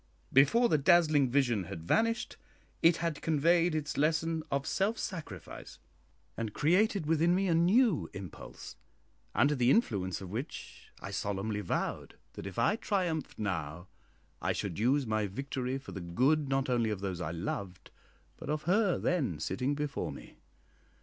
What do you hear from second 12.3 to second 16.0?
that if I triumphed now I should use my victory for